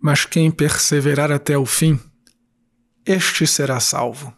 mas 0.00 0.24
quem 0.24 0.50
perseverar 0.50 1.30
até 1.30 1.58
o 1.58 1.66
fim, 1.66 1.98
este 3.04 3.46
será 3.46 3.78
salvo. 3.78 4.32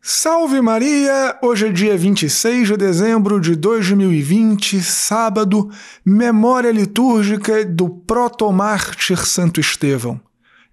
Salve 0.00 0.60
Maria! 0.60 1.36
Hoje 1.42 1.66
é 1.66 1.72
dia 1.72 1.98
26 1.98 2.68
de 2.68 2.76
dezembro 2.76 3.40
de 3.40 3.56
2020, 3.56 4.80
sábado, 4.80 5.68
memória 6.04 6.70
litúrgica 6.70 7.64
do 7.64 7.88
protomártir 7.88 9.26
Santo 9.26 9.58
Estevão. 9.58 10.20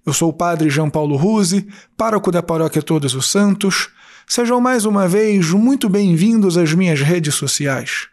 Eu 0.05 0.13
sou 0.13 0.29
o 0.29 0.33
Padre 0.33 0.69
João 0.69 0.89
Paulo 0.89 1.15
Ruse, 1.15 1.67
pároco 1.97 2.31
da 2.31 2.43
Paróquia 2.43 2.83
Todos 2.83 3.15
os 3.15 3.31
Santos. 3.31 3.89
Sejam 4.27 4.61
mais 4.61 4.85
uma 4.85 5.07
vez 5.07 5.49
muito 5.49 5.89
bem-vindos 5.89 6.55
às 6.55 6.71
minhas 6.73 7.01
redes 7.01 7.33
sociais. 7.33 8.12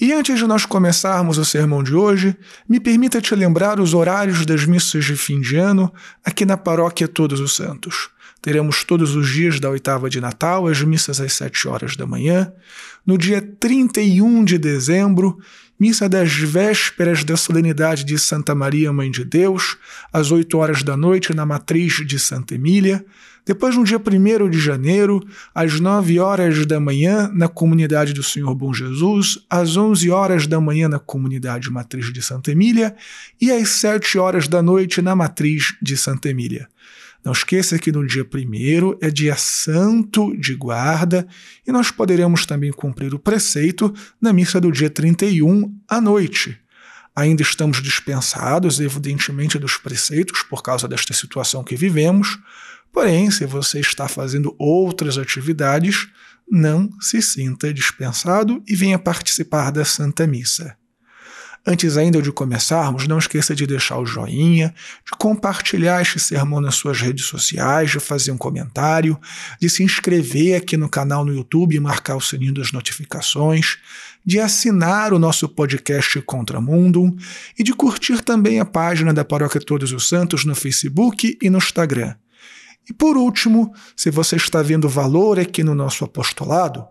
E 0.00 0.12
antes 0.12 0.38
de 0.38 0.46
nós 0.46 0.64
começarmos 0.64 1.38
o 1.38 1.44
sermão 1.44 1.82
de 1.82 1.92
hoje, 1.92 2.36
me 2.68 2.78
permita 2.78 3.20
te 3.20 3.34
lembrar 3.34 3.80
os 3.80 3.94
horários 3.94 4.46
das 4.46 4.64
missas 4.64 5.04
de 5.04 5.16
fim 5.16 5.40
de 5.40 5.56
ano 5.56 5.92
aqui 6.24 6.44
na 6.44 6.56
Paróquia 6.56 7.08
Todos 7.08 7.40
os 7.40 7.56
Santos. 7.56 8.08
Teremos 8.40 8.84
todos 8.84 9.16
os 9.16 9.28
dias 9.28 9.58
da 9.58 9.68
oitava 9.68 10.08
de 10.08 10.20
Natal, 10.20 10.68
as 10.68 10.80
missas 10.82 11.20
às 11.20 11.32
sete 11.32 11.66
horas 11.66 11.96
da 11.96 12.06
manhã. 12.06 12.52
No 13.04 13.18
dia 13.18 13.42
31 13.42 14.44
de 14.44 14.56
dezembro, 14.56 15.36
missa 15.78 16.08
das 16.08 16.32
vésperas 16.32 17.22
da 17.24 17.36
solenidade 17.36 18.04
de 18.04 18.18
Santa 18.18 18.54
Maria, 18.54 18.92
Mãe 18.92 19.10
de 19.10 19.24
Deus, 19.24 19.76
às 20.12 20.32
oito 20.32 20.58
horas 20.58 20.82
da 20.82 20.96
noite 20.96 21.34
na 21.34 21.46
matriz 21.46 22.04
de 22.06 22.18
Santa 22.18 22.54
Emília. 22.54 23.04
Depois, 23.46 23.74
no 23.74 23.84
dia 23.84 23.98
1 23.98 24.50
de 24.50 24.60
janeiro, 24.60 25.26
às 25.54 25.80
9 25.80 26.20
horas 26.20 26.66
da 26.66 26.78
manhã, 26.78 27.30
na 27.32 27.48
comunidade 27.48 28.12
do 28.12 28.22
Senhor 28.22 28.54
Bom 28.54 28.74
Jesus, 28.74 29.38
às 29.48 29.74
11 29.74 30.10
horas 30.10 30.46
da 30.46 30.60
manhã, 30.60 30.86
na 30.86 30.98
comunidade 30.98 31.70
matriz 31.70 32.12
de 32.12 32.20
Santa 32.20 32.52
Emília, 32.52 32.94
e 33.40 33.50
às 33.50 33.70
7 33.70 34.18
horas 34.18 34.48
da 34.48 34.60
noite, 34.60 35.00
na 35.00 35.16
matriz 35.16 35.74
de 35.80 35.96
Santa 35.96 36.28
Emília. 36.28 36.68
Não 37.24 37.32
esqueça 37.32 37.78
que 37.78 37.92
no 37.92 38.06
dia 38.06 38.22
1 38.22 38.98
é 39.00 39.10
dia 39.10 39.36
santo 39.36 40.36
de 40.36 40.54
guarda 40.54 41.26
e 41.66 41.72
nós 41.72 41.90
poderemos 41.90 42.46
também 42.46 42.72
cumprir 42.72 43.12
o 43.14 43.18
preceito 43.18 43.92
na 44.20 44.32
missa 44.32 44.60
do 44.60 44.70
dia 44.70 44.88
31 44.88 45.74
à 45.88 46.00
noite. 46.00 46.58
Ainda 47.14 47.42
estamos 47.42 47.82
dispensados, 47.82 48.78
evidentemente, 48.78 49.58
dos 49.58 49.76
preceitos 49.76 50.42
por 50.42 50.62
causa 50.62 50.86
desta 50.86 51.12
situação 51.12 51.64
que 51.64 51.74
vivemos, 51.74 52.38
Porém, 52.92 53.30
se 53.30 53.44
você 53.46 53.80
está 53.80 54.08
fazendo 54.08 54.54
outras 54.58 55.18
atividades, 55.18 56.08
não 56.50 56.90
se 57.00 57.20
sinta 57.20 57.72
dispensado 57.72 58.62
e 58.66 58.74
venha 58.74 58.98
participar 58.98 59.70
da 59.70 59.84
Santa 59.84 60.26
Missa. 60.26 60.76
Antes 61.70 61.98
ainda 61.98 62.22
de 62.22 62.32
começarmos, 62.32 63.06
não 63.06 63.18
esqueça 63.18 63.54
de 63.54 63.66
deixar 63.66 63.98
o 63.98 64.06
joinha, 64.06 64.74
de 65.04 65.10
compartilhar 65.18 66.00
este 66.00 66.18
sermão 66.18 66.62
nas 66.62 66.76
suas 66.76 66.98
redes 66.98 67.26
sociais, 67.26 67.90
de 67.90 68.00
fazer 68.00 68.32
um 68.32 68.38
comentário, 68.38 69.20
de 69.60 69.68
se 69.68 69.82
inscrever 69.82 70.56
aqui 70.56 70.78
no 70.78 70.88
canal 70.88 71.26
no 71.26 71.34
YouTube 71.34 71.76
e 71.76 71.80
marcar 71.80 72.16
o 72.16 72.22
sininho 72.22 72.54
das 72.54 72.72
notificações, 72.72 73.76
de 74.24 74.40
assinar 74.40 75.12
o 75.12 75.18
nosso 75.18 75.46
podcast 75.46 76.18
Contramundo 76.22 77.14
e 77.58 77.62
de 77.62 77.74
curtir 77.74 78.22
também 78.22 78.58
a 78.60 78.64
página 78.64 79.12
da 79.12 79.22
Paróquia 79.22 79.60
Todos 79.60 79.92
os 79.92 80.08
Santos 80.08 80.46
no 80.46 80.54
Facebook 80.54 81.36
e 81.38 81.50
no 81.50 81.58
Instagram. 81.58 82.14
E 82.88 82.94
por 82.94 83.14
último, 83.14 83.74
se 83.94 84.10
você 84.10 84.36
está 84.36 84.62
vendo 84.62 84.88
valor 84.88 85.38
aqui 85.38 85.62
no 85.62 85.74
nosso 85.74 86.02
apostolado, 86.02 86.86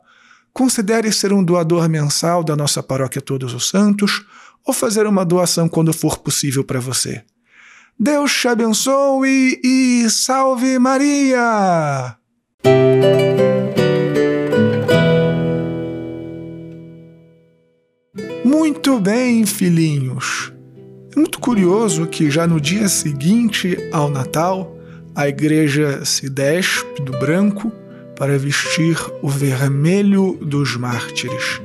considere 0.53 1.11
ser 1.11 1.33
um 1.33 1.44
doador 1.44 1.89
mensal 1.89 2.44
da 2.44 2.55
nossa 2.55 2.83
paróquia 2.83 3.22
Todos 3.22 3.55
os 3.55 3.67
Santos 3.67 4.23
ou 4.68 4.73
fazer 4.73 5.08
uma 5.08 5.23
doação 5.23 5.70
quando 5.70 5.94
for 5.94 6.18
possível 6.18 6.64
para 6.64 6.82
você. 6.82 7.23
Deus 7.98 8.32
te 8.34 8.50
abençoe 8.50 9.60
e 9.64 10.10
salve 10.10 10.78
Maria! 10.78 12.18
Muito 18.44 19.00
bem, 19.00 19.45
filhinhos. 19.45 20.52
É 21.16 21.20
muito 21.20 21.39
curioso 21.39 22.06
que 22.06 22.30
já 22.30 22.45
no 22.45 22.60
dia 22.60 22.89
seguinte 22.89 23.77
ao 23.92 24.10
Natal, 24.10 24.77
a 25.16 25.27
igreja 25.27 26.06
se 26.06 26.30
despe 26.30 27.02
do 27.02 27.14
branco 27.14 27.72
para 28.16 28.38
vestir 28.38 28.98
o 29.22 29.30
vermelho 29.30 30.38
dos 30.42 30.76
mártires. 30.76 31.61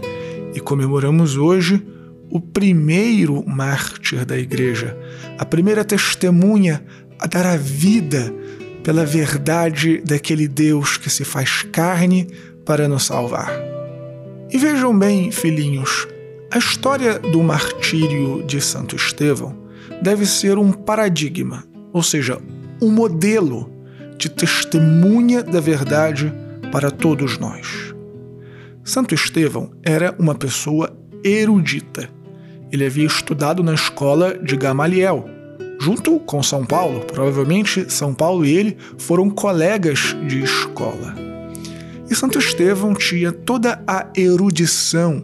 E 0.54 0.60
comemoramos 0.60 1.36
hoje 1.36 1.82
o 2.32 2.40
primeiro 2.40 3.44
mártir 3.46 4.24
da 4.24 4.38
igreja, 4.38 4.96
a 5.38 5.44
primeira 5.44 5.84
testemunha 5.84 6.82
a 7.18 7.26
dar 7.26 7.44
a 7.44 7.58
vida 7.58 8.32
pela 8.82 9.04
verdade 9.04 10.02
daquele 10.02 10.48
Deus 10.48 10.96
que 10.96 11.10
se 11.10 11.26
faz 11.26 11.62
carne 11.70 12.26
para 12.64 12.88
nos 12.88 13.04
salvar. 13.04 13.52
E 14.50 14.56
vejam 14.56 14.98
bem, 14.98 15.30
filhinhos, 15.30 16.08
a 16.50 16.56
história 16.56 17.18
do 17.18 17.42
martírio 17.42 18.42
de 18.46 18.62
Santo 18.62 18.96
Estevão 18.96 19.54
deve 20.00 20.24
ser 20.24 20.56
um 20.56 20.72
paradigma, 20.72 21.64
ou 21.92 22.02
seja, 22.02 22.40
um 22.80 22.90
modelo 22.90 23.70
de 24.16 24.30
testemunha 24.30 25.42
da 25.42 25.60
verdade 25.60 26.32
para 26.72 26.90
todos 26.90 27.36
nós. 27.36 27.94
Santo 28.82 29.14
Estevão 29.14 29.70
era 29.82 30.16
uma 30.18 30.34
pessoa 30.34 30.96
erudita. 31.22 32.21
Ele 32.72 32.86
havia 32.86 33.04
estudado 33.04 33.62
na 33.62 33.74
escola 33.74 34.38
de 34.38 34.56
Gamaliel, 34.56 35.28
junto 35.78 36.18
com 36.20 36.42
São 36.42 36.64
Paulo. 36.64 37.00
Provavelmente 37.00 37.92
São 37.92 38.14
Paulo 38.14 38.46
e 38.46 38.56
ele 38.56 38.78
foram 38.96 39.28
colegas 39.28 40.16
de 40.26 40.42
escola. 40.42 41.14
E 42.10 42.14
Santo 42.14 42.38
Estevão 42.38 42.94
tinha 42.94 43.30
toda 43.30 43.82
a 43.86 44.06
erudição 44.16 45.22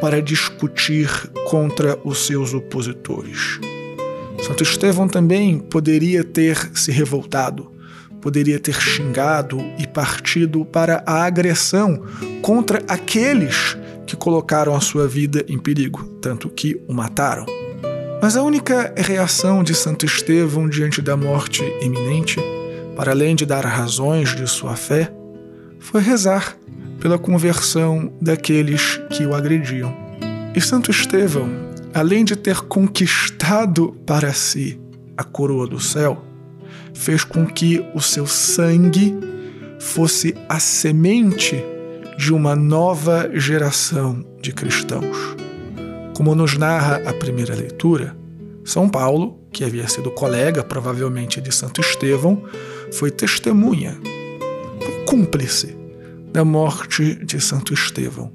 para 0.00 0.20
discutir 0.20 1.08
contra 1.46 1.96
os 2.04 2.26
seus 2.26 2.54
opositores. 2.54 3.60
Santo 4.42 4.64
Estevão 4.64 5.06
também 5.06 5.60
poderia 5.60 6.24
ter 6.24 6.70
se 6.74 6.90
revoltado, 6.90 7.70
poderia 8.20 8.58
ter 8.58 8.74
xingado 8.74 9.58
e 9.78 9.86
partido 9.86 10.64
para 10.64 11.04
a 11.06 11.24
agressão 11.24 12.02
contra 12.42 12.82
aqueles 12.88 13.76
que 14.10 14.16
colocaram 14.16 14.74
a 14.74 14.80
sua 14.80 15.06
vida 15.06 15.44
em 15.48 15.58
perigo, 15.58 16.04
tanto 16.20 16.48
que 16.48 16.80
o 16.88 16.92
mataram. 16.92 17.46
Mas 18.20 18.36
a 18.36 18.42
única 18.42 18.92
reação 18.96 19.62
de 19.62 19.74
Santo 19.74 20.04
Estevão 20.04 20.68
diante 20.68 21.00
da 21.00 21.16
morte 21.16 21.62
iminente, 21.80 22.38
para 22.96 23.12
além 23.12 23.34
de 23.34 23.46
dar 23.46 23.64
razões 23.64 24.34
de 24.34 24.46
sua 24.46 24.76
fé, 24.76 25.12
foi 25.78 26.02
rezar 26.02 26.56
pela 27.00 27.18
conversão 27.18 28.12
daqueles 28.20 29.00
que 29.10 29.24
o 29.24 29.34
agrediam. 29.34 29.94
E 30.54 30.60
Santo 30.60 30.90
Estevão 30.90 31.70
além 31.94 32.24
de 32.24 32.36
ter 32.36 32.60
conquistado 32.62 33.92
para 34.06 34.32
si 34.32 34.80
a 35.16 35.24
coroa 35.24 35.66
do 35.66 35.80
céu, 35.80 36.24
fez 36.94 37.24
com 37.24 37.46
que 37.46 37.84
o 37.94 38.00
seu 38.00 38.26
sangue 38.26 39.16
fosse 39.78 40.34
a 40.48 40.58
semente 40.58 41.62
de 42.20 42.34
uma 42.34 42.54
nova 42.54 43.30
geração 43.32 44.22
de 44.42 44.52
cristãos. 44.52 45.16
Como 46.14 46.34
nos 46.34 46.58
narra 46.58 46.96
a 47.08 47.14
primeira 47.14 47.54
leitura, 47.54 48.14
São 48.62 48.90
Paulo, 48.90 49.40
que 49.50 49.64
havia 49.64 49.88
sido 49.88 50.10
colega 50.10 50.62
provavelmente 50.62 51.40
de 51.40 51.50
Santo 51.50 51.80
Estevão, 51.80 52.42
foi 52.92 53.10
testemunha, 53.10 53.98
foi 54.82 55.04
cúmplice 55.06 55.74
da 56.30 56.44
morte 56.44 57.14
de 57.24 57.40
Santo 57.40 57.72
Estevão 57.72 58.30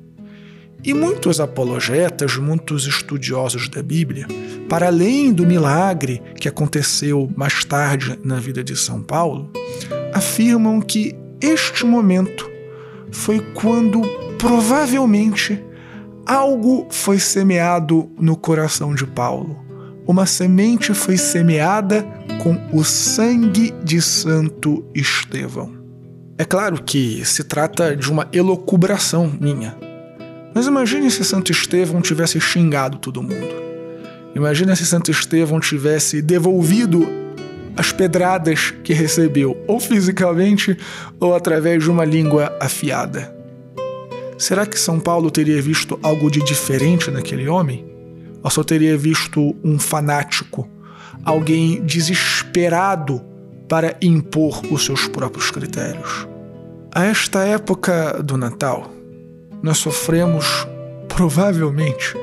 e 0.83 0.91
muitos 0.91 1.39
apologetas, 1.39 2.37
muitos 2.37 2.87
estudiosos 2.87 3.69
da 3.69 3.83
Bíblia, 3.83 4.25
para 4.67 4.87
além 4.87 5.31
do 5.31 5.45
milagre 5.45 6.23
que 6.39 6.47
aconteceu 6.47 7.31
mais 7.37 7.63
tarde 7.63 8.19
na 8.23 8.39
vida 8.39 8.63
de 8.63 8.75
São 8.75 9.03
Paulo, 9.03 9.51
afirmam 10.11 10.81
que 10.81 11.15
este 11.39 11.85
momento 11.85 12.54
foi 13.15 13.39
quando 13.39 14.01
provavelmente 14.37 15.63
algo 16.25 16.85
foi 16.91 17.17
semeado 17.17 18.11
no 18.19 18.35
coração 18.35 18.93
de 18.93 19.07
Paulo. 19.07 19.63
Uma 20.05 20.25
semente 20.25 20.93
foi 20.93 21.17
semeada 21.17 22.05
com 22.43 22.55
o 22.71 22.83
sangue 22.83 23.73
de 23.83 24.01
Santo 24.01 24.85
Estevão. 24.93 25.73
É 26.37 26.43
claro 26.43 26.83
que 26.83 27.23
se 27.25 27.43
trata 27.43 27.95
de 27.95 28.11
uma 28.11 28.27
elocubração 28.31 29.31
minha, 29.39 29.75
mas 30.53 30.67
imagine 30.67 31.09
se 31.09 31.23
Santo 31.23 31.51
Estevão 31.51 32.01
tivesse 32.01 32.39
xingado 32.39 32.97
todo 32.97 33.23
mundo. 33.23 33.65
Imagine 34.35 34.75
se 34.75 34.85
Santo 34.85 35.09
Estevão 35.09 35.59
tivesse 35.59 36.21
devolvido 36.21 37.07
as 37.77 37.91
pedradas 37.91 38.71
que 38.83 38.93
recebeu, 38.93 39.57
ou 39.67 39.79
fisicamente 39.79 40.77
ou 41.19 41.35
através 41.35 41.83
de 41.83 41.89
uma 41.89 42.05
língua 42.05 42.55
afiada. 42.59 43.33
Será 44.37 44.65
que 44.65 44.79
São 44.79 44.99
Paulo 44.99 45.31
teria 45.31 45.61
visto 45.61 45.97
algo 46.03 46.29
de 46.29 46.43
diferente 46.43 47.09
naquele 47.09 47.47
homem? 47.47 47.85
Ou 48.43 48.49
só 48.49 48.63
teria 48.63 48.97
visto 48.97 49.55
um 49.63 49.79
fanático, 49.79 50.69
alguém 51.23 51.81
desesperado 51.83 53.21
para 53.67 53.97
impor 54.01 54.61
os 54.71 54.85
seus 54.85 55.07
próprios 55.07 55.49
critérios. 55.49 56.27
A 56.93 57.05
esta 57.05 57.43
época 57.43 58.21
do 58.23 58.37
Natal, 58.37 58.91
nós 59.61 59.77
sofremos, 59.79 60.67
provavelmente, 61.07 62.13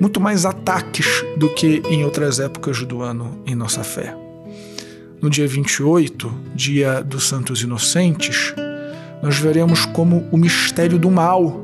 muito 0.00 0.20
mais 0.20 0.46
ataques 0.46 1.24
do 1.36 1.48
que 1.50 1.82
em 1.88 2.04
outras 2.04 2.38
épocas 2.38 2.82
do 2.84 3.02
ano 3.02 3.42
em 3.46 3.54
nossa 3.54 3.82
fé. 3.82 4.19
No 5.22 5.28
dia 5.28 5.46
28, 5.46 6.32
dia 6.54 7.02
dos 7.02 7.28
Santos 7.28 7.60
Inocentes, 7.60 8.54
nós 9.22 9.38
veremos 9.38 9.84
como 9.84 10.26
o 10.32 10.36
mistério 10.38 10.98
do 10.98 11.10
mal 11.10 11.62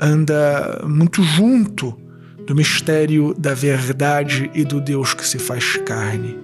anda 0.00 0.82
muito 0.86 1.22
junto 1.22 1.94
do 2.46 2.54
mistério 2.54 3.34
da 3.38 3.52
verdade 3.52 4.50
e 4.54 4.64
do 4.64 4.80
Deus 4.80 5.12
que 5.12 5.26
se 5.26 5.38
faz 5.38 5.76
carne. 5.78 6.38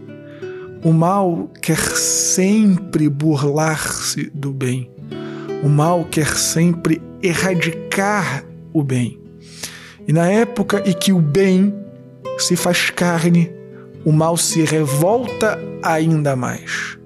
O 0.84 0.92
mal 0.92 1.50
quer 1.62 1.78
sempre 1.78 3.08
burlar-se 3.08 4.30
do 4.34 4.52
bem. 4.52 4.90
O 5.62 5.68
mal 5.68 6.04
quer 6.04 6.28
sempre 6.36 7.00
erradicar 7.22 8.44
o 8.74 8.82
bem. 8.82 9.18
E 10.06 10.12
na 10.12 10.26
época 10.26 10.82
em 10.84 10.92
que 10.92 11.12
o 11.12 11.20
bem 11.20 11.74
se 12.38 12.56
faz 12.56 12.90
carne, 12.90 13.50
o 14.04 14.12
mal 14.12 14.36
se 14.36 14.62
revolta 14.62 15.58
ainda 15.82 16.34
mais. 16.34 16.98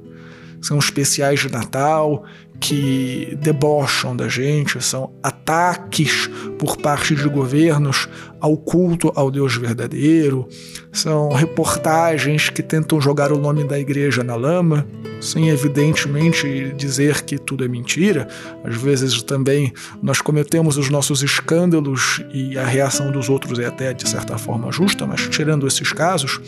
São 0.60 0.78
especiais 0.78 1.40
de 1.40 1.50
Natal 1.50 2.24
que 2.60 3.36
debocham 3.40 4.16
da 4.16 4.28
gente, 4.28 4.82
são 4.82 5.12
ataques 5.22 6.30
por 6.58 6.76
parte 6.76 7.14
de 7.14 7.28
governos 7.28 8.08
ao 8.40 8.56
culto 8.56 9.12
ao 9.14 9.30
Deus 9.30 9.56
verdadeiro, 9.56 10.46
são 10.92 11.30
reportagens 11.32 12.50
que 12.50 12.62
tentam 12.62 13.00
jogar 13.00 13.32
o 13.32 13.38
nome 13.38 13.64
da 13.64 13.78
igreja 13.78 14.22
na 14.22 14.34
lama, 14.34 14.86
sem 15.20 15.48
evidentemente 15.48 16.72
dizer 16.76 17.22
que 17.22 17.38
tudo 17.38 17.64
é 17.64 17.68
mentira. 17.68 18.28
Às 18.62 18.76
vezes 18.76 19.22
também 19.22 19.72
nós 20.02 20.20
cometemos 20.20 20.76
os 20.76 20.90
nossos 20.90 21.22
escândalos 21.22 22.22
e 22.32 22.58
a 22.58 22.64
reação 22.64 23.10
dos 23.10 23.28
outros 23.30 23.58
é 23.58 23.66
até 23.66 23.94
de 23.94 24.08
certa 24.08 24.36
forma 24.36 24.70
justa, 24.70 25.06
mas 25.06 25.26
tirando 25.28 25.66
esses 25.66 25.92
casos, 25.92 26.40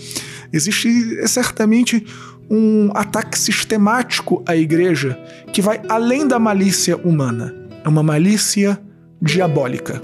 existe 0.53 1.27
certamente 1.27 2.05
um 2.51 2.91
ataque 2.95 3.39
sistemático 3.39 4.43
à 4.47 4.57
igreja 4.57 5.19
que 5.53 5.61
vai 5.61 5.81
além 5.89 6.27
da 6.27 6.39
malícia 6.39 6.97
humana. 6.97 7.55
É 7.85 7.89
uma 7.89 8.03
malícia 8.03 8.79
diabólica. 9.21 10.01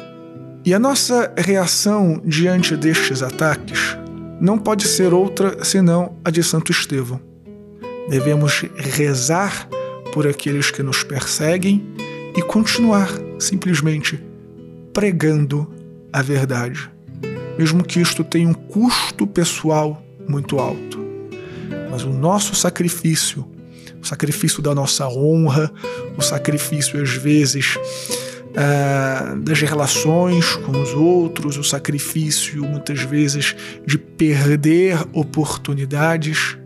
E 0.65 0.73
a 0.73 0.79
nossa 0.79 1.33
reação 1.37 2.21
diante 2.25 2.77
destes 2.77 3.23
ataques 3.23 3.97
não 4.41 4.59
pode 4.59 4.87
ser 4.87 5.13
outra 5.13 5.65
senão 5.65 6.17
a 6.25 6.31
de 6.31 6.43
Santo 6.43 6.73
Estevão. 6.73 7.21
Devemos 8.09 8.65
rezar 8.77 9.69
por 10.13 10.27
aqueles 10.27 10.71
que 10.71 10.83
nos 10.83 11.03
perseguem 11.03 11.85
e 12.37 12.43
continuar 12.43 13.09
simplesmente 13.39 14.23
pregando 14.93 15.73
a 16.13 16.21
verdade, 16.21 16.91
mesmo 17.59 17.83
que 17.83 18.01
isto 18.01 18.23
tenha 18.23 18.49
um 18.49 18.53
custo 18.55 19.27
pessoal 19.27 20.03
muito 20.29 20.59
alto 20.59 20.92
mas 21.93 22.05
o 22.05 22.09
nosso 22.09 22.55
sacrifício, 22.55 23.47
o 24.03 24.07
sacrifício 24.07 24.63
da 24.63 24.75
nossa 24.75 25.07
honra, 25.07 25.71
o 26.17 26.23
sacrifício 26.23 27.01
às 27.03 27.11
vezes 27.11 27.77
uh, 27.77 29.39
das 29.41 29.61
relações 29.61 30.57
com 30.57 30.73
os 30.81 30.95
outros, 30.95 31.59
o 31.59 31.63
sacrifício 31.63 32.65
muitas 32.65 33.03
vezes 33.03 33.55
de 33.87 33.99
perder 33.99 35.07
oportunidades, 35.13 36.57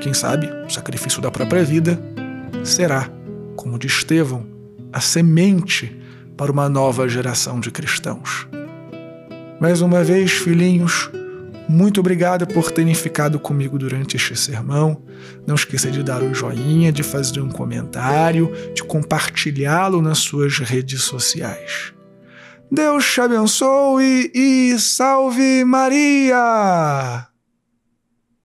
quem 0.00 0.12
sabe 0.12 0.50
o 0.66 0.68
sacrifício 0.68 1.22
da 1.22 1.30
própria 1.30 1.62
vida, 1.62 1.96
será, 2.64 3.08
como 3.54 3.78
de 3.78 3.86
Estevão, 3.86 4.44
a 4.92 5.00
semente 5.00 5.96
para 6.36 6.50
uma 6.50 6.68
nova 6.68 7.08
geração 7.08 7.60
de 7.60 7.70
cristãos. 7.70 8.48
Mais 9.60 9.80
uma 9.80 10.02
vez, 10.02 10.32
filhinhos, 10.32 11.12
muito 11.68 12.00
obrigado 12.00 12.46
por 12.46 12.70
terem 12.70 12.94
ficado 12.94 13.38
comigo 13.38 13.78
durante 13.78 14.16
este 14.16 14.36
sermão. 14.36 15.02
Não 15.46 15.54
esqueça 15.54 15.90
de 15.90 16.02
dar 16.02 16.22
um 16.22 16.34
joinha, 16.34 16.92
de 16.92 17.02
fazer 17.02 17.40
um 17.40 17.48
comentário, 17.48 18.52
de 18.74 18.82
compartilhá-lo 18.82 20.02
nas 20.02 20.18
suas 20.18 20.58
redes 20.58 21.02
sociais. 21.02 21.92
Deus 22.70 23.04
te 23.12 23.20
abençoe 23.20 24.30
e 24.34 24.78
salve 24.78 25.64
Maria! 25.64 27.33